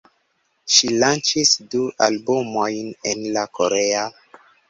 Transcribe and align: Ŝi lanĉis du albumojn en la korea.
Ŝi 0.75 0.87
lanĉis 1.03 1.51
du 1.75 1.83
albumojn 2.07 2.89
en 3.13 3.23
la 3.39 3.47
korea. 3.61 4.09